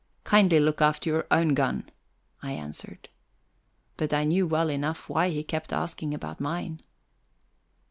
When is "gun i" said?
1.53-2.53